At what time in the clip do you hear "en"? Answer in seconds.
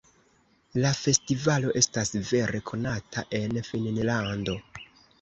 3.45-3.57